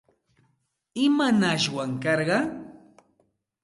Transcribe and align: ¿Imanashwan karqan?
¿Imanashwan 1.05 1.91
karqan? 2.03 2.47